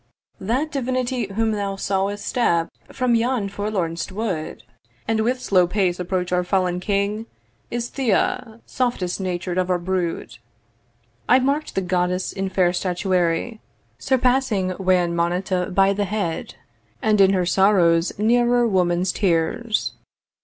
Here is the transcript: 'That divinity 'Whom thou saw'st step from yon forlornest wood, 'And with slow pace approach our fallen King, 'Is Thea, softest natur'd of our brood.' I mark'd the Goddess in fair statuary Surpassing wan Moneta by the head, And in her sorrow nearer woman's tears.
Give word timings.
'That 0.39 0.71
divinity 0.71 1.25
'Whom 1.27 1.51
thou 1.51 1.75
saw'st 1.75 2.25
step 2.25 2.69
from 2.91 3.13
yon 3.13 3.47
forlornest 3.49 4.11
wood, 4.11 4.63
'And 5.07 5.19
with 5.19 5.39
slow 5.39 5.67
pace 5.67 5.99
approach 5.99 6.31
our 6.31 6.43
fallen 6.43 6.79
King, 6.79 7.27
'Is 7.69 7.87
Thea, 7.89 8.61
softest 8.65 9.21
natur'd 9.21 9.59
of 9.59 9.69
our 9.69 9.77
brood.' 9.77 10.39
I 11.29 11.37
mark'd 11.37 11.75
the 11.75 11.81
Goddess 11.81 12.33
in 12.33 12.49
fair 12.49 12.73
statuary 12.73 13.59
Surpassing 13.99 14.73
wan 14.79 15.15
Moneta 15.15 15.67
by 15.71 15.93
the 15.93 16.05
head, 16.05 16.55
And 17.03 17.21
in 17.21 17.33
her 17.33 17.45
sorrow 17.45 18.01
nearer 18.17 18.67
woman's 18.67 19.11
tears. 19.11 19.93